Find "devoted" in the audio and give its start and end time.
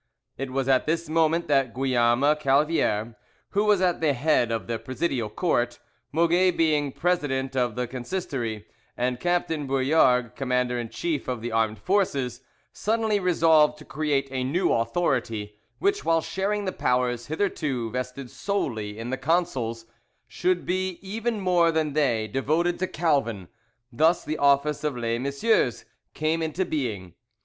22.27-22.79